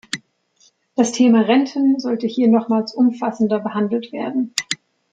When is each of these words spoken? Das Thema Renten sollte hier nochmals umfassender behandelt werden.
Das 0.95 1.11
Thema 1.11 1.41
Renten 1.41 1.99
sollte 1.99 2.25
hier 2.25 2.47
nochmals 2.47 2.95
umfassender 2.95 3.59
behandelt 3.59 4.11
werden. 4.11 4.55